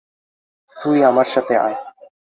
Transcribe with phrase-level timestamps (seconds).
[0.75, 1.77] তুই আমার সাথে আয়।